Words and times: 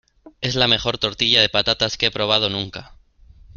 Es 0.41 0.55
la 0.55 0.67
mejor 0.67 0.97
tortilla 0.97 1.41
de 1.41 1.49
patatas 1.49 1.95
que 1.95 2.07
he 2.07 2.11
probado 2.11 2.49
nunca. 2.49 2.95